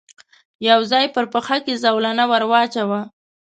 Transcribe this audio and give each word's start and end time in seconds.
يو 0.69 0.79
ځای 0.91 1.05
پر 1.15 1.25
پښه 1.33 1.57
کې 1.65 1.73
زولنه 1.83 2.23
ور 2.31 2.43
واچاوه. 2.51 3.01